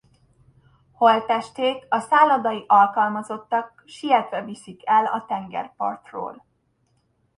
Holttestét 0.91 1.85
a 1.89 1.99
szállodai 1.99 2.63
alkalmazottak 2.67 3.83
sietve 3.87 4.43
viszik 4.43 4.81
el 4.87 5.05
a 5.05 5.25
tengerpartról. 5.25 6.43